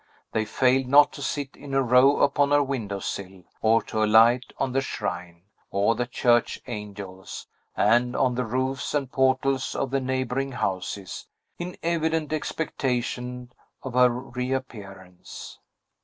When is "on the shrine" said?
4.57-5.43